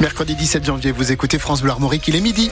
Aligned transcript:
Mercredi 0.00 0.34
17 0.34 0.64
janvier, 0.64 0.92
vous 0.92 1.10
écoutez 1.10 1.38
France 1.38 1.62
Bleu 1.62 1.70
Armorique, 1.70 2.06
il 2.08 2.16
est 2.16 2.20
midi. 2.20 2.50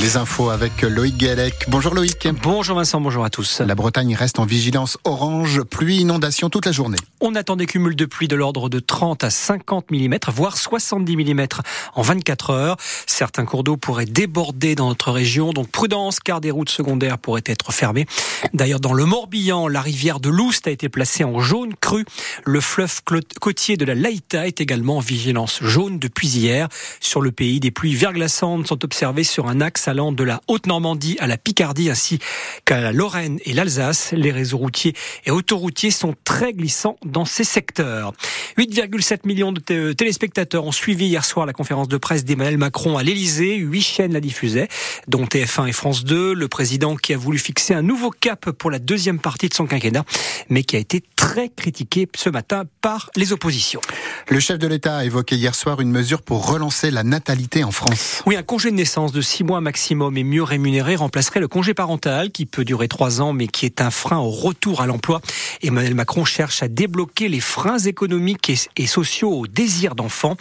Les 0.00 0.16
infos 0.16 0.50
avec 0.50 0.82
Loïc 0.82 1.16
Guélec. 1.16 1.66
Bonjour 1.68 1.94
Loïc. 1.94 2.26
Bonjour 2.42 2.76
Vincent, 2.76 3.00
bonjour 3.00 3.24
à 3.24 3.30
tous. 3.30 3.60
La 3.60 3.76
Bretagne 3.76 4.16
reste 4.16 4.40
en 4.40 4.44
vigilance 4.44 4.98
orange, 5.04 5.62
pluie, 5.62 5.98
inondation 5.98 6.50
toute 6.50 6.66
la 6.66 6.72
journée. 6.72 6.98
On 7.20 7.36
attend 7.36 7.54
des 7.54 7.66
cumuls 7.66 7.94
de 7.94 8.04
pluie 8.04 8.26
de 8.26 8.34
l'ordre 8.34 8.68
de 8.68 8.80
30 8.80 9.22
à 9.22 9.30
50 9.30 9.92
mm, 9.92 10.16
voire 10.34 10.58
70 10.58 11.16
mm 11.16 11.46
en 11.94 12.02
24 12.02 12.50
heures. 12.50 12.76
Certains 13.06 13.44
cours 13.44 13.62
d'eau 13.62 13.76
pourraient 13.76 14.04
déborder 14.04 14.74
dans 14.74 14.88
notre 14.88 15.12
région, 15.12 15.52
donc 15.52 15.68
prudence 15.68 16.18
car 16.18 16.40
des 16.40 16.50
routes 16.50 16.70
secondaires 16.70 17.18
pourraient 17.18 17.44
être 17.46 17.72
fermées. 17.72 18.06
D'ailleurs, 18.52 18.80
dans 18.80 18.94
le 18.94 19.04
Morbihan, 19.04 19.68
la 19.68 19.80
rivière 19.80 20.18
de 20.18 20.28
Loust 20.28 20.66
a 20.66 20.70
été 20.72 20.88
placée 20.88 21.22
en 21.22 21.38
jaune 21.38 21.74
cru. 21.80 22.04
Le 22.44 22.60
fleuve 22.60 23.00
côtier 23.40 23.76
de 23.76 23.84
la 23.84 23.94
Laïta 23.94 24.46
est 24.48 24.60
également 24.60 24.96
en 24.96 25.00
vigilance 25.00 25.62
jaune 25.62 26.00
depuis 26.00 26.28
hier. 26.28 26.68
Sur 27.00 27.20
le 27.20 27.30
pays, 27.30 27.60
des 27.60 27.70
pluies 27.70 27.94
verglaçantes 27.94 28.66
sont 28.66 28.84
observées 28.84 29.24
sur 29.24 29.46
un 29.46 29.60
axe 29.60 29.83
allant 29.88 30.12
de 30.12 30.24
la 30.24 30.40
Haute-Normandie 30.48 31.16
à 31.20 31.26
la 31.26 31.36
Picardie 31.36 31.90
ainsi 31.90 32.18
qu'à 32.64 32.80
la 32.80 32.92
Lorraine 32.92 33.38
et 33.44 33.52
l'Alsace. 33.52 34.12
Les 34.12 34.30
réseaux 34.30 34.58
routiers 34.58 34.94
et 35.24 35.30
autoroutiers 35.30 35.90
sont 35.90 36.14
très 36.24 36.52
glissants 36.52 36.96
dans 37.04 37.24
ces 37.24 37.44
secteurs. 37.44 38.12
8,7 38.58 39.20
millions 39.24 39.52
de 39.52 39.92
téléspectateurs 39.92 40.64
ont 40.64 40.72
suivi 40.72 41.06
hier 41.06 41.24
soir 41.24 41.46
la 41.46 41.52
conférence 41.52 41.88
de 41.88 41.96
presse 41.96 42.24
d'Emmanuel 42.24 42.58
Macron 42.58 42.96
à 42.96 43.02
l'Elysée. 43.02 43.56
Huit 43.56 43.82
chaînes 43.82 44.12
la 44.12 44.20
diffusaient, 44.20 44.68
dont 45.08 45.24
TF1 45.24 45.68
et 45.68 45.72
France 45.72 46.04
2. 46.04 46.34
Le 46.34 46.48
président 46.48 46.96
qui 46.96 47.12
a 47.14 47.16
voulu 47.16 47.38
fixer 47.38 47.74
un 47.74 47.82
nouveau 47.82 48.10
cap 48.10 48.50
pour 48.50 48.70
la 48.70 48.78
deuxième 48.78 49.18
partie 49.18 49.48
de 49.48 49.54
son 49.54 49.66
quinquennat, 49.66 50.04
mais 50.48 50.62
qui 50.62 50.76
a 50.76 50.78
été 50.78 51.02
très 51.16 51.48
critiqué 51.48 52.08
ce 52.16 52.30
matin 52.30 52.64
par 52.80 53.10
les 53.16 53.32
oppositions. 53.32 53.80
Le 54.28 54.40
chef 54.40 54.58
de 54.58 54.66
l'État 54.66 54.98
a 54.98 55.04
évoqué 55.04 55.36
hier 55.36 55.54
soir 55.54 55.80
une 55.80 55.90
mesure 55.90 56.22
pour 56.22 56.48
relancer 56.48 56.90
la 56.90 57.02
natalité 57.02 57.64
en 57.64 57.70
France. 57.70 58.22
Oui, 58.26 58.36
un 58.36 58.42
congé 58.42 58.70
de 58.70 58.76
naissance 58.76 59.12
de 59.12 59.20
six 59.20 59.44
mois 59.44 59.60
maximum 59.60 59.73
et 59.76 60.24
mieux 60.24 60.42
rémunéré 60.42 60.94
remplacerait 60.94 61.40
le 61.40 61.48
congé 61.48 61.74
parental 61.74 62.30
qui 62.30 62.46
peut 62.46 62.64
durer 62.64 62.86
trois 62.88 63.20
ans 63.20 63.32
mais 63.32 63.48
qui 63.48 63.66
est 63.66 63.80
un 63.80 63.90
frein 63.90 64.18
au 64.18 64.30
retour 64.30 64.80
à 64.80 64.86
l'emploi. 64.86 65.20
Emmanuel 65.62 65.94
Macron 65.94 66.24
cherche 66.24 66.62
à 66.62 66.68
débloquer 66.68 67.28
les 67.28 67.40
freins 67.40 67.78
économiques 67.78 68.52
et 68.76 68.86
sociaux 68.86 69.32
au 69.32 69.46
désir 69.46 69.94
d'enfant. 69.94 70.36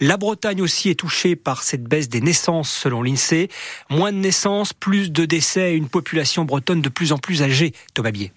La 0.00 0.16
Bretagne 0.16 0.62
aussi 0.62 0.88
est 0.88 0.94
touchée 0.94 1.36
par 1.36 1.62
cette 1.62 1.84
baisse 1.84 2.08
des 2.08 2.20
naissances 2.20 2.70
selon 2.70 3.02
l'INSEE. 3.02 3.48
Moins 3.90 4.12
de 4.12 4.18
naissances, 4.18 4.72
plus 4.72 5.12
de 5.12 5.24
décès 5.24 5.72
et 5.72 5.76
une 5.76 5.88
population 5.88 6.44
bretonne 6.44 6.80
de 6.80 6.88
plus 6.88 7.12
en 7.12 7.18
plus 7.18 7.42
âgée. 7.42 7.72
Thomas 7.94 8.10
Bier. 8.10 8.32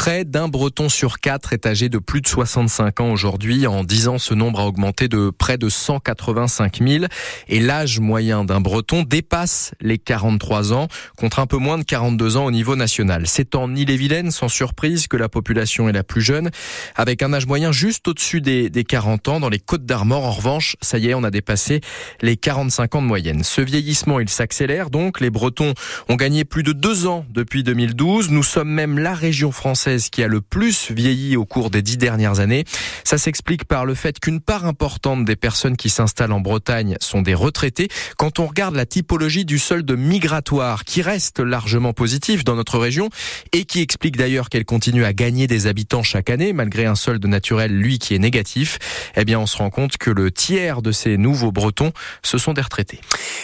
Près 0.00 0.24
d'un 0.24 0.46
Breton 0.46 0.88
sur 0.88 1.18
quatre 1.18 1.52
est 1.52 1.66
âgé 1.66 1.88
de 1.88 1.98
plus 1.98 2.20
de 2.20 2.28
65 2.28 3.00
ans 3.00 3.10
aujourd'hui. 3.10 3.66
En 3.66 3.82
10 3.82 4.06
ans, 4.06 4.18
ce 4.18 4.32
nombre 4.32 4.60
a 4.60 4.66
augmenté 4.66 5.08
de 5.08 5.30
près 5.36 5.58
de 5.58 5.68
185 5.68 6.78
000 6.86 7.04
et 7.48 7.58
l'âge 7.58 7.98
moyen 7.98 8.44
d'un 8.44 8.60
Breton 8.60 9.02
dépasse 9.02 9.72
les 9.80 9.98
43 9.98 10.72
ans 10.72 10.86
contre 11.16 11.40
un 11.40 11.46
peu 11.46 11.56
moins 11.56 11.78
de 11.78 11.82
42 11.82 12.36
ans 12.36 12.44
au 12.44 12.52
niveau 12.52 12.76
national. 12.76 13.24
C'est 13.26 13.56
en 13.56 13.74
Ille-et-Vilaine, 13.74 14.30
sans 14.30 14.48
surprise, 14.48 15.08
que 15.08 15.16
la 15.16 15.28
population 15.28 15.88
est 15.88 15.92
la 15.92 16.04
plus 16.04 16.22
jeune, 16.22 16.52
avec 16.94 17.24
un 17.24 17.32
âge 17.32 17.46
moyen 17.46 17.72
juste 17.72 18.06
au-dessus 18.06 18.40
des, 18.40 18.70
des 18.70 18.84
40 18.84 19.26
ans. 19.26 19.40
Dans 19.40 19.48
les 19.48 19.58
Côtes 19.58 19.84
d'Armor, 19.84 20.24
en 20.24 20.30
revanche, 20.30 20.76
ça 20.80 20.98
y 20.98 21.08
est, 21.08 21.14
on 21.14 21.24
a 21.24 21.32
dépassé 21.32 21.80
les 22.22 22.36
45 22.36 22.94
ans 22.94 23.02
de 23.02 23.08
moyenne. 23.08 23.42
Ce 23.42 23.60
vieillissement, 23.60 24.20
il 24.20 24.28
s'accélère 24.28 24.90
donc. 24.90 25.18
Les 25.18 25.30
Bretons 25.30 25.74
ont 26.08 26.16
gagné 26.16 26.44
plus 26.44 26.62
de 26.62 26.72
deux 26.72 27.08
ans 27.08 27.26
depuis 27.30 27.64
2012. 27.64 28.30
Nous 28.30 28.44
sommes 28.44 28.70
même 28.70 29.00
la 29.00 29.12
région 29.12 29.50
française 29.50 29.87
qui 29.96 30.22
a 30.22 30.28
le 30.28 30.40
plus 30.40 30.90
vieilli 30.90 31.36
au 31.36 31.44
cours 31.46 31.70
des 31.70 31.82
dix 31.82 31.96
dernières 31.96 32.40
années. 32.40 32.64
Ça 33.04 33.16
s'explique 33.16 33.64
par 33.64 33.86
le 33.86 33.94
fait 33.94 34.20
qu'une 34.20 34.40
part 34.40 34.66
importante 34.66 35.24
des 35.24 35.36
personnes 35.36 35.76
qui 35.76 35.88
s'installent 35.88 36.32
en 36.32 36.40
Bretagne 36.40 36.96
sont 37.00 37.22
des 37.22 37.34
retraités. 37.34 37.88
Quand 38.16 38.38
on 38.38 38.46
regarde 38.46 38.74
la 38.74 38.86
typologie 38.86 39.44
du 39.44 39.58
solde 39.58 39.90
migratoire, 39.90 40.84
qui 40.84 41.02
reste 41.02 41.40
largement 41.40 41.92
positif 41.92 42.44
dans 42.44 42.54
notre 42.54 42.78
région 42.78 43.08
et 43.52 43.64
qui 43.64 43.80
explique 43.80 44.16
d'ailleurs 44.16 44.48
qu'elle 44.48 44.64
continue 44.64 45.04
à 45.04 45.12
gagner 45.12 45.46
des 45.46 45.66
habitants 45.66 46.02
chaque 46.02 46.30
année, 46.30 46.52
malgré 46.52 46.84
un 46.84 46.94
solde 46.94 47.24
naturel, 47.24 47.72
lui, 47.72 47.98
qui 47.98 48.14
est 48.14 48.18
négatif, 48.18 48.78
eh 49.16 49.24
bien, 49.24 49.40
on 49.40 49.46
se 49.46 49.56
rend 49.56 49.70
compte 49.70 49.96
que 49.96 50.10
le 50.10 50.30
tiers 50.30 50.82
de 50.82 50.92
ces 50.92 51.16
nouveaux 51.16 51.52
Bretons, 51.52 51.92
ce 52.22 52.36
sont 52.36 52.52
des 52.52 52.62
retraités. 52.62 53.00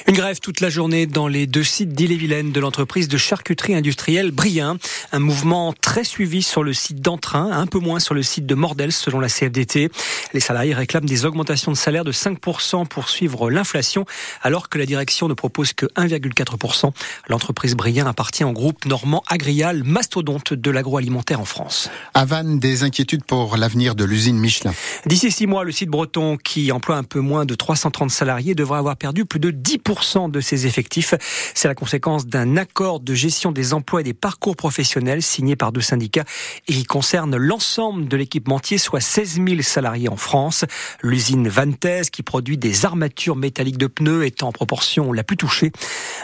Une 0.06 0.14
grève 0.14 0.40
toute 0.40 0.60
la 0.60 0.68
journée 0.68 1.06
dans 1.06 1.28
les 1.28 1.46
deux 1.46 1.64
sites 1.64 1.94
d'Ille-et-Vilaine 1.94 2.52
de 2.52 2.60
l'entreprise 2.60 3.08
de 3.08 3.16
charcuterie 3.16 3.74
industrielle 3.74 4.30
Brien. 4.30 4.76
Un 5.14 5.20
mouvement 5.20 5.72
très 5.72 6.02
suivi 6.02 6.42
sur 6.42 6.64
le 6.64 6.72
site 6.72 7.00
d'Entrain, 7.00 7.52
un 7.52 7.68
peu 7.68 7.78
moins 7.78 8.00
sur 8.00 8.14
le 8.14 8.24
site 8.24 8.46
de 8.46 8.56
Mordel 8.56 8.90
selon 8.90 9.20
la 9.20 9.28
CFDT. 9.28 9.88
Les 10.32 10.40
salariés 10.40 10.74
réclament 10.74 11.06
des 11.06 11.24
augmentations 11.24 11.70
de 11.70 11.76
salaire 11.76 12.02
de 12.02 12.10
5% 12.10 12.88
pour 12.88 13.08
suivre 13.08 13.48
l'inflation, 13.48 14.06
alors 14.42 14.68
que 14.68 14.76
la 14.76 14.86
direction 14.86 15.28
ne 15.28 15.34
propose 15.34 15.72
que 15.72 15.86
1,4%. 15.94 16.90
L'entreprise 17.28 17.76
Brien 17.76 18.08
appartient 18.08 18.42
au 18.42 18.50
groupe 18.50 18.86
normand 18.86 19.22
Agrial, 19.28 19.84
mastodonte 19.84 20.52
de 20.52 20.70
l'agroalimentaire 20.72 21.38
en 21.38 21.44
France. 21.44 21.90
À 22.12 22.24
Vannes, 22.24 22.58
des 22.58 22.82
inquiétudes 22.82 23.22
pour 23.22 23.56
l'avenir 23.56 23.94
de 23.94 24.02
l'usine 24.02 24.36
Michelin. 24.36 24.74
D'ici 25.06 25.30
six 25.30 25.46
mois, 25.46 25.62
le 25.62 25.70
site 25.70 25.90
breton, 25.90 26.36
qui 26.38 26.72
emploie 26.72 26.96
un 26.96 27.04
peu 27.04 27.20
moins 27.20 27.44
de 27.44 27.54
330 27.54 28.10
salariés, 28.10 28.56
devrait 28.56 28.80
avoir 28.80 28.96
perdu 28.96 29.24
plus 29.24 29.38
de 29.38 29.52
10% 29.52 30.28
de 30.32 30.40
ses 30.40 30.66
effectifs. 30.66 31.14
C'est 31.54 31.68
la 31.68 31.76
conséquence 31.76 32.26
d'un 32.26 32.56
accord 32.56 32.98
de 32.98 33.14
gestion 33.14 33.52
des 33.52 33.74
emplois 33.74 34.00
et 34.00 34.04
des 34.04 34.12
parcours 34.12 34.56
professionnels 34.56 35.03
signé 35.20 35.56
par 35.56 35.72
deux 35.72 35.80
syndicats 35.80 36.24
et 36.68 36.72
qui 36.72 36.84
concerne 36.84 37.36
l'ensemble 37.36 38.08
de 38.08 38.16
l'équipementier, 38.16 38.78
soit 38.78 39.00
16 39.00 39.40
000 39.46 39.62
salariés 39.62 40.08
en 40.08 40.16
France. 40.16 40.64
L'usine 41.02 41.48
Vantes, 41.48 42.10
qui 42.12 42.22
produit 42.22 42.58
des 42.58 42.84
armatures 42.84 43.36
métalliques 43.36 43.78
de 43.78 43.86
pneus, 43.86 44.24
est 44.24 44.42
en 44.42 44.52
proportion 44.52 45.12
la 45.12 45.24
plus 45.24 45.36
touchée. 45.36 45.72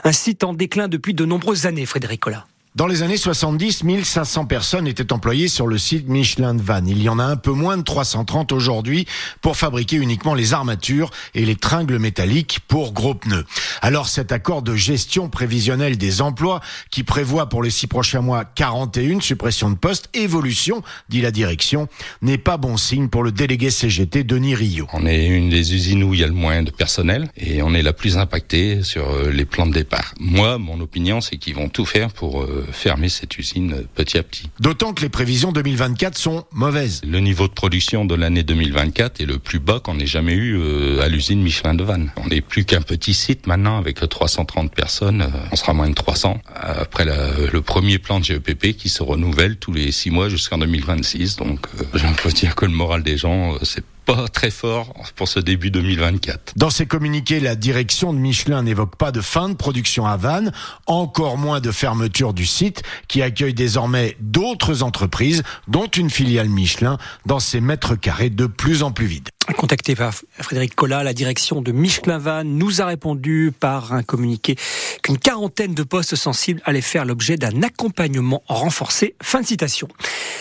Un 0.04 0.12
site 0.12 0.44
en 0.44 0.54
déclin 0.54 0.88
depuis 0.88 1.14
de 1.14 1.24
nombreuses 1.24 1.66
années, 1.66 1.86
Frédéric 1.86 2.20
Collin. 2.20 2.44
Dans 2.76 2.86
les 2.86 3.02
années 3.02 3.16
70, 3.16 3.82
1500 3.82 4.44
personnes 4.44 4.86
étaient 4.86 5.12
employées 5.12 5.48
sur 5.48 5.66
le 5.66 5.76
site 5.76 6.08
Michelin 6.08 6.54
de 6.54 6.62
Vannes. 6.62 6.86
Il 6.86 7.02
y 7.02 7.08
en 7.08 7.18
a 7.18 7.24
un 7.24 7.34
peu 7.34 7.50
moins 7.50 7.76
de 7.76 7.82
330 7.82 8.52
aujourd'hui 8.52 9.08
pour 9.40 9.56
fabriquer 9.56 9.96
uniquement 9.96 10.34
les 10.34 10.54
armatures 10.54 11.10
et 11.34 11.44
les 11.44 11.56
tringles 11.56 11.98
métalliques 11.98 12.60
pour 12.68 12.92
gros 12.92 13.14
pneus. 13.14 13.44
Alors 13.82 14.06
cet 14.06 14.30
accord 14.30 14.62
de 14.62 14.76
gestion 14.76 15.28
prévisionnelle 15.28 15.98
des 15.98 16.22
emplois 16.22 16.60
qui 16.92 17.02
prévoit 17.02 17.48
pour 17.48 17.64
les 17.64 17.70
six 17.70 17.88
prochains 17.88 18.20
mois 18.20 18.44
41 18.44 19.18
suppressions 19.18 19.70
de 19.70 19.76
postes, 19.76 20.08
évolution, 20.14 20.84
dit 21.08 21.22
la 21.22 21.32
direction, 21.32 21.88
n'est 22.22 22.38
pas 22.38 22.56
bon 22.56 22.76
signe 22.76 23.08
pour 23.08 23.24
le 23.24 23.32
délégué 23.32 23.70
CGT 23.70 24.22
Denis 24.22 24.54
Rio. 24.54 24.86
On 24.92 25.06
est 25.06 25.26
une 25.26 25.50
des 25.50 25.74
usines 25.74 26.04
où 26.04 26.14
il 26.14 26.20
y 26.20 26.24
a 26.24 26.28
le 26.28 26.32
moins 26.34 26.62
de 26.62 26.70
personnel 26.70 27.30
et 27.36 27.62
on 27.62 27.74
est 27.74 27.82
la 27.82 27.92
plus 27.92 28.16
impactée 28.16 28.84
sur 28.84 29.10
euh, 29.10 29.30
les 29.32 29.44
plans 29.44 29.66
de 29.66 29.72
départ. 29.72 30.14
Moi, 30.20 30.56
mon 30.58 30.80
opinion, 30.80 31.20
c'est 31.20 31.36
qu'ils 31.36 31.56
vont 31.56 31.68
tout 31.68 31.84
faire 31.84 32.12
pour 32.12 32.42
euh, 32.42 32.59
fermer 32.72 33.08
cette 33.08 33.38
usine 33.38 33.84
petit 33.94 34.18
à 34.18 34.22
petit. 34.22 34.50
D'autant 34.60 34.92
que 34.92 35.02
les 35.02 35.08
prévisions 35.08 35.52
2024 35.52 36.16
sont 36.16 36.44
mauvaises. 36.52 37.02
Le 37.06 37.20
niveau 37.20 37.48
de 37.48 37.52
production 37.52 38.04
de 38.04 38.14
l'année 38.14 38.42
2024 38.42 39.20
est 39.20 39.26
le 39.26 39.38
plus 39.38 39.58
bas 39.58 39.80
qu'on 39.80 39.98
ait 39.98 40.06
jamais 40.06 40.34
eu 40.34 40.56
euh, 40.58 41.02
à 41.02 41.08
l'usine 41.08 41.42
Michelin 41.42 41.74
de 41.74 41.84
Vannes. 41.84 42.12
On 42.16 42.28
n'est 42.28 42.40
plus 42.40 42.64
qu'un 42.64 42.82
petit 42.82 43.14
site 43.14 43.46
maintenant 43.46 43.78
avec 43.78 43.96
330 43.96 44.74
personnes. 44.74 45.22
Euh, 45.22 45.48
on 45.52 45.56
sera 45.56 45.72
moins 45.72 45.88
de 45.88 45.94
300 45.94 46.40
après 46.54 47.04
le 47.04 47.60
premier 47.60 47.98
plan 47.98 48.20
de 48.20 48.24
GEPP 48.24 48.76
qui 48.76 48.88
se 48.88 49.02
renouvelle 49.02 49.56
tous 49.56 49.72
les 49.72 49.92
six 49.92 50.10
mois 50.10 50.28
jusqu'en 50.28 50.58
2026. 50.58 51.36
Donc, 51.36 51.66
euh, 51.78 51.84
je 51.94 52.06
peux 52.22 52.30
dire 52.30 52.54
que 52.54 52.66
le 52.66 52.72
moral 52.72 53.02
des 53.02 53.16
gens, 53.16 53.56
c'est 53.62 53.84
pas 54.14 54.26
très 54.26 54.50
fort 54.50 54.92
pour 55.14 55.28
ce 55.28 55.38
début 55.38 55.70
2024. 55.70 56.54
Dans 56.56 56.70
ses 56.70 56.86
communiqués, 56.86 57.38
la 57.38 57.54
direction 57.54 58.12
de 58.12 58.18
Michelin 58.18 58.64
n'évoque 58.64 58.96
pas 58.96 59.12
de 59.12 59.20
fin 59.20 59.48
de 59.48 59.54
production 59.54 60.04
à 60.04 60.16
Vannes, 60.16 60.50
encore 60.86 61.38
moins 61.38 61.60
de 61.60 61.70
fermeture 61.70 62.34
du 62.34 62.44
site 62.44 62.82
qui 63.06 63.22
accueille 63.22 63.54
désormais 63.54 64.16
d'autres 64.18 64.82
entreprises, 64.82 65.44
dont 65.68 65.86
une 65.86 66.10
filiale 66.10 66.48
Michelin, 66.48 66.98
dans 67.24 67.38
ses 67.38 67.60
mètres 67.60 67.94
carrés 67.94 68.30
de 68.30 68.46
plus 68.46 68.82
en 68.82 68.90
plus 68.90 69.06
vides. 69.06 69.28
Contacté 69.56 69.94
par 69.94 70.12
Frédéric 70.38 70.74
Collat, 70.74 71.02
la 71.02 71.12
direction 71.12 71.60
de 71.60 71.70
Michelin 71.72 72.18
Vannes 72.18 72.56
nous 72.56 72.80
a 72.82 72.86
répondu 72.86 73.52
par 73.58 73.92
un 73.92 74.02
communiqué 74.02 74.56
qu'une 75.02 75.18
quarantaine 75.18 75.74
de 75.74 75.82
postes 75.82 76.16
sensibles 76.16 76.60
allaient 76.64 76.80
faire 76.80 77.04
l'objet 77.04 77.36
d'un 77.36 77.62
accompagnement 77.62 78.42
renforcé. 78.48 79.14
Fin 79.22 79.40
de 79.40 79.46
citation. 79.46 79.88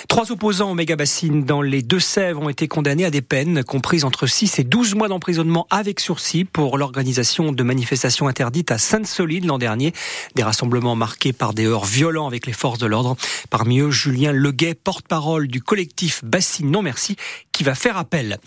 Trois 0.07 0.31
opposants 0.31 0.72
au 0.72 0.75
méga 0.75 0.96
bassine 0.96 1.44
dans 1.44 1.62
les 1.62 1.81
Deux-Sèvres 1.81 2.42
ont 2.42 2.50
été 2.50 2.68
condamnés 2.68 3.06
à 3.06 3.10
des 3.10 3.22
peines 3.22 3.63
comprises 3.63 4.06
entre 4.06 4.28
6 4.28 4.60
et 4.60 4.63
12 4.63 4.96
mois 4.96 5.07
d'emprisonnement 5.07 5.68
avec 5.69 6.00
sursis 6.00 6.46
pour 6.46 6.78
l'organisation 6.78 7.51
de 7.51 7.63
manifestations 7.63 8.28
interdites 8.28 8.72
à 8.72 8.78
Sainte-Solide 8.78 9.46
l'an 9.46 9.57
dernier. 9.57 9.94
Des 10.36 10.44
rassemblements 10.44 10.96
marqués 10.96 11.34
par 11.34 11.54
des 11.54 11.66
heurts 11.66 11.86
violents 11.86 12.28
avec 12.28 12.46
les 12.46 12.54
forces 12.54 12.80
de 12.80 12.86
l'ordre. 12.86 13.16
Parmi 13.50 13.80
eux, 13.80 13.92
Julien 13.92 14.31
Leguet, 14.31 14.75
porte-parole 14.75 15.48
du 15.48 15.62
collectif 15.62 16.24
Bassine 16.24 16.72
Non 16.72 16.81
Merci, 16.81 17.16
qui 17.52 17.63
va 17.63 17.75
faire 17.75 17.98
appel. 17.98 18.38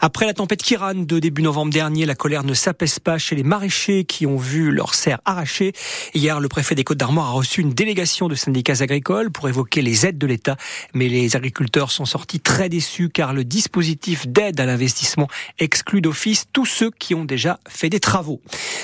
Après 0.00 0.26
la 0.26 0.34
tempête 0.34 0.62
Kiran 0.62 0.94
de 0.94 1.18
début 1.18 1.42
novembre 1.42 1.72
dernier, 1.72 2.06
la 2.06 2.14
colère 2.14 2.44
ne 2.44 2.54
s'apaise 2.54 2.98
pas 2.98 3.18
chez 3.18 3.36
les 3.36 3.42
maraîchers 3.42 4.04
qui 4.04 4.26
ont 4.26 4.36
vu 4.36 4.70
leurs 4.70 4.94
serres 4.94 5.20
arrachées. 5.24 5.72
Hier, 6.14 6.40
le 6.40 6.48
préfet 6.48 6.74
des 6.74 6.84
Côtes 6.84 6.98
d'Armor 6.98 7.26
a 7.26 7.30
reçu 7.32 7.60
une 7.60 7.72
délégation 7.72 8.28
de 8.28 8.34
syndicats 8.34 8.80
agricoles 8.80 9.30
pour 9.30 9.48
évoquer 9.48 9.82
les 9.82 10.06
aides 10.06 10.18
de 10.18 10.26
l'État. 10.26 10.56
Les 11.08 11.36
agriculteurs 11.36 11.90
sont 11.90 12.04
sortis 12.04 12.40
très 12.40 12.68
déçus 12.68 13.08
car 13.08 13.32
le 13.32 13.44
dispositif 13.44 14.26
d'aide 14.26 14.60
à 14.60 14.66
l'investissement 14.66 15.28
exclut 15.58 16.00
d'office 16.00 16.46
tous 16.52 16.66
ceux 16.66 16.90
qui 16.90 17.14
ont 17.14 17.24
déjà 17.24 17.58
fait 17.68 17.88
des 17.88 18.00
travaux. 18.00 18.40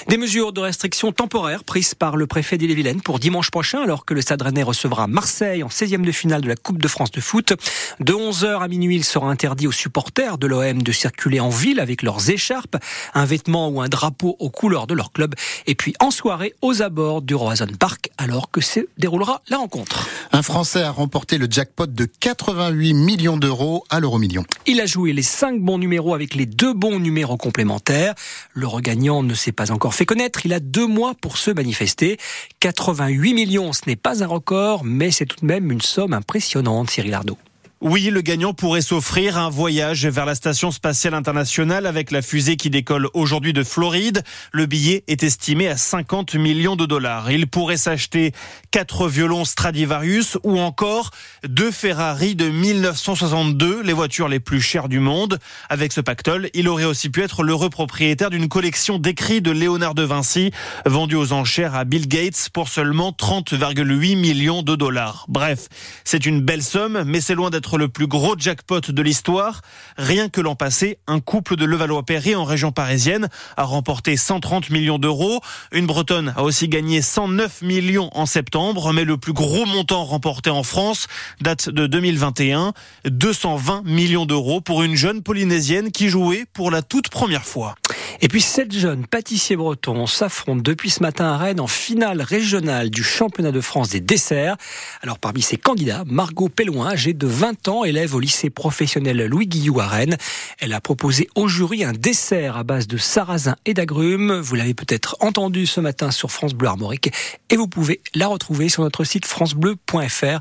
Des 0.08 0.16
mesures 0.16 0.55
de 0.55 0.62
restriction 0.62 1.12
temporaires 1.12 1.64
prises 1.64 1.94
par 1.94 2.16
le 2.16 2.26
préfet 2.26 2.56
d'Ille-et-Vilaine 2.56 3.02
pour 3.02 3.19
dimanche 3.19 3.50
prochain 3.50 3.82
alors 3.82 4.06
que 4.06 4.14
le 4.14 4.22
Stade 4.22 4.40
Rennais 4.40 4.62
recevra 4.62 5.06
Marseille 5.06 5.62
en 5.62 5.69
16e 5.69 6.00
de 6.00 6.12
finale 6.12 6.40
de 6.40 6.49
la 6.49 6.56
Coupe 6.56 6.81
de 6.81 6.88
France 6.88 7.10
de 7.10 7.20
foot. 7.20 7.52
De 8.00 8.14
11h 8.14 8.62
à 8.62 8.69
minuit, 8.69 8.96
il 8.96 9.05
sera 9.05 9.31
interdit 9.31 9.66
aux 9.66 9.72
supporters 9.72 10.38
de 10.38 10.46
l'OM 10.46 10.82
de 10.82 10.93
circuler 10.93 11.40
en 11.40 11.50
ville 11.50 11.78
avec 11.78 12.00
leurs 12.00 12.31
écharpes, 12.31 12.78
un 13.12 13.26
vêtement 13.26 13.69
ou 13.69 13.82
un 13.82 13.90
drapeau 13.90 14.34
aux 14.38 14.49
couleurs 14.49 14.87
de 14.87 14.94
leur 14.94 15.12
club. 15.12 15.34
Et 15.66 15.75
puis 15.75 15.93
en 16.00 16.10
soirée, 16.10 16.55
aux 16.62 16.81
abords 16.81 17.20
du 17.20 17.34
Roison 17.34 17.66
Park, 17.78 18.08
alors 18.16 18.50
que 18.50 18.62
se 18.62 18.81
déroulera 18.96 19.43
la 19.50 19.58
rencontre. 19.58 20.08
Un 20.32 20.40
Français 20.40 20.84
a 20.84 20.90
remporté 20.90 21.37
le 21.37 21.49
jackpot 21.50 21.87
de 21.87 22.06
88 22.06 22.94
millions 22.94 23.37
d'euros 23.37 23.84
à 23.90 24.00
l'euro 24.00 24.16
million. 24.16 24.44
Il 24.64 24.81
a 24.81 24.87
joué 24.87 25.12
les 25.12 25.20
cinq 25.20 25.60
bons 25.60 25.76
numéros 25.76 26.14
avec 26.14 26.34
les 26.34 26.46
deux 26.46 26.72
bons 26.72 26.99
numéros 26.99 27.37
complémentaires. 27.37 28.14
Le 28.55 28.66
regagnant 28.66 29.22
ne 29.22 29.34
s'est 29.34 29.52
pas 29.52 29.70
encore 29.70 29.93
fait 29.98 30.06
connaître. 30.06 30.46
Il 30.46 30.54
a 30.54 30.60
deux 30.60 30.86
mois 30.86 31.14
pour 31.20 31.36
se 31.36 31.50
manifester. 31.50 32.18
88 32.60 33.34
millions, 33.34 33.72
ce 33.72 33.82
n'est 33.86 33.96
pas 33.96 34.22
un 34.22 34.26
record, 34.26 34.84
mais 34.84 35.10
c'est 35.10 35.26
tout 35.26 35.40
de 35.40 35.46
même 35.46 35.70
une 35.70 35.80
somme 35.80 36.12
impressionnante, 36.12 36.90
Cyril 36.90 37.14
Ardo. 37.14 37.36
Oui, 37.80 38.10
le 38.10 38.22
gagnant 38.22 38.54
pourrait 38.54 38.80
s'offrir 38.80 39.38
un 39.38 39.50
voyage 39.50 40.04
vers 40.04 40.26
la 40.26 40.34
station 40.34 40.72
spatiale 40.72 41.14
internationale 41.14 41.86
avec 41.86 42.10
la 42.10 42.22
fusée 42.22 42.56
qui 42.56 42.70
décolle 42.70 43.06
aujourd'hui 43.14 43.52
de 43.52 43.62
Floride. 43.62 44.25
Le 44.50 44.66
billet 44.66 45.04
est 45.06 45.22
estimé 45.22 45.69
à 45.69 45.76
50 45.76 46.34
millions 46.34 46.75
de 46.75 46.86
dollars. 46.86 47.30
Il 47.30 47.46
pourrait 47.46 47.76
s'acheter 47.76 48.32
quatre 48.72 49.06
violons 49.06 49.44
Stradivarius 49.44 50.38
ou 50.42 50.58
encore 50.58 51.12
deux 51.46 51.70
Ferrari 51.70 52.34
de 52.34 52.48
1962, 52.48 53.82
les 53.82 53.92
voitures 53.92 54.26
les 54.26 54.40
plus 54.40 54.60
chères 54.60 54.88
du 54.88 54.98
monde. 54.98 55.38
Avec 55.69 55.92
ce 55.92 56.00
pactole, 56.00 56.50
il 56.54 56.66
aurait 56.66 56.82
aussi 56.82 57.10
pu 57.10 57.22
être 57.22 57.44
l'heureux 57.44 57.70
propriétaire 57.70 58.31
d'une 58.31 58.48
collection 58.48 58.98
d'écrits 58.98 59.40
de 59.40 59.52
Léonard 59.52 59.94
de 59.94 60.02
Vinci 60.02 60.50
vendue 60.84 61.14
aux 61.14 61.32
enchères 61.32 61.76
à 61.76 61.84
Bill 61.84 62.08
Gates 62.08 62.48
pour 62.52 62.70
seulement 62.70 63.12
30,8 63.12 64.16
millions 64.16 64.62
de 64.62 64.74
dollars. 64.74 65.26
Bref, 65.28 65.69
c'est 66.02 66.26
une 66.26 66.40
belle 66.40 66.64
somme, 66.64 67.04
mais 67.06 67.20
c'est 67.20 67.36
loin 67.36 67.50
d'être 67.50 67.68
le 67.76 67.88
plus 67.88 68.06
gros 68.06 68.35
jackpot 68.38 68.81
de 68.81 69.03
l'histoire. 69.03 69.61
Rien 69.97 70.29
que 70.29 70.41
l'an 70.41 70.55
passé, 70.55 70.99
un 71.06 71.20
couple 71.20 71.56
de 71.56 71.65
Levallois-Perret 71.65 72.35
en 72.35 72.44
région 72.44 72.73
parisienne 72.73 73.29
a 73.56 73.65
remporté 73.65 74.17
130 74.17 74.70
millions 74.70 74.99
d'euros. 74.99 75.41
Une 75.73 75.87
Bretonne 75.87 76.32
a 76.37 76.44
aussi 76.44 76.69
gagné 76.69 77.03
109 77.03 77.62
millions 77.62 78.11
en 78.15 78.26
septembre, 78.26 78.93
mais 78.93 79.05
le 79.05 79.19
plus 79.19 79.32
gros 79.32 79.67
montant 79.67 80.05
remporté 80.05 80.50
en 80.50 80.62
France 80.62 81.09
date 81.41 81.69
de 81.69 81.87
2021, 81.87 82.73
220 83.05 83.82
millions 83.85 84.25
d'euros 84.25 84.61
pour 84.61 84.82
une 84.82 84.94
jeune 84.94 85.23
polynésienne 85.23 85.91
qui 85.91 86.09
jouait 86.09 86.44
pour 86.53 86.70
la 86.70 86.82
toute 86.82 87.09
première 87.11 87.44
fois. 87.44 87.75
Et 88.20 88.29
puis 88.29 88.41
sept 88.41 88.73
jeunes 88.73 89.06
pâtissiers 89.06 89.56
bretons 89.56 90.06
s'affrontent 90.06 90.62
depuis 90.62 90.91
ce 90.91 91.03
matin 91.03 91.26
à 91.26 91.37
Rennes 91.37 91.61
en 91.61 91.67
finale 91.67 92.23
régionale 92.23 92.91
du 92.91 93.03
championnat 93.03 93.53
de 93.53 93.61
France 93.61 93.91
des 93.91 94.00
desserts. 94.00 94.56
Alors 95.03 95.19
parmi 95.19 95.43
ces 95.43 95.56
candidats, 95.56 96.05
Margot 96.06 96.49
Pelloin, 96.49 96.88
âgée 96.88 97.12
de 97.12 97.26
20 97.58 97.69
ans, 97.69 97.84
élève 97.84 98.14
au 98.14 98.20
lycée 98.20 98.50
professionnel 98.50 99.26
Louis 99.26 99.46
Guillou 99.46 99.81
à 99.81 99.87
Rennes. 99.87 100.16
Elle 100.60 100.72
a 100.72 100.81
proposé 100.81 101.28
au 101.34 101.49
jury 101.49 101.82
un 101.82 101.93
dessert 101.93 102.56
à 102.56 102.62
base 102.62 102.87
de 102.87 102.96
sarrasin 102.96 103.56
et 103.64 103.75
d'agrumes. 103.75 104.38
Vous 104.38 104.55
l'avez 104.55 104.75
peut-être 104.75 105.16
entendu 105.20 105.66
ce 105.66 105.81
matin 105.81 106.10
sur 106.10 106.31
France 106.31 106.55
Bleu 106.55 106.69
Armorique 106.69 107.10
et 107.50 107.56
vous 107.56 107.66
pouvez 107.66 108.00
la 108.14 108.28
retrouver 108.28 108.69
sur 108.69 108.82
notre 108.82 109.05
site 109.05 109.26
francebleu.fr. 109.26 110.40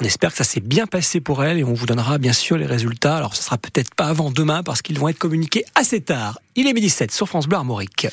On 0.00 0.04
espère 0.04 0.30
que 0.30 0.38
ça 0.38 0.44
s'est 0.44 0.60
bien 0.60 0.86
passé 0.86 1.20
pour 1.20 1.44
elle 1.44 1.58
et 1.58 1.64
on 1.64 1.74
vous 1.74 1.86
donnera 1.86 2.18
bien 2.18 2.32
sûr 2.32 2.56
les 2.56 2.66
résultats. 2.66 3.16
Alors 3.16 3.36
ce 3.36 3.42
sera 3.42 3.58
peut-être 3.58 3.94
pas 3.94 4.06
avant 4.06 4.30
demain 4.30 4.62
parce 4.62 4.82
qu'ils 4.82 4.98
vont 4.98 5.08
être 5.08 5.18
communiqués 5.18 5.64
assez 5.74 6.00
tard. 6.00 6.38
Il 6.54 6.66
est 6.66 6.72
midi 6.72 6.88
7 6.88 7.10
sur 7.12 7.28
France 7.28 7.46
Bleu 7.46 7.58
Armorique. 7.58 8.06